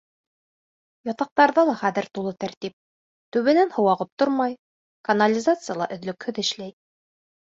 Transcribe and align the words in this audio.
Ятаҡтарҙа 1.07 1.63
ла 1.69 1.73
хәҙер 1.81 2.07
тулы 2.17 2.31
тәртип: 2.43 2.75
түбәнән 3.37 3.69
һыу 3.77 3.89
ағып 3.93 4.11
тормай, 4.23 4.57
канализация 5.09 5.75
ла 5.83 5.89
өҙлөкһөҙ 5.97 6.41
эшләй. 6.45 6.75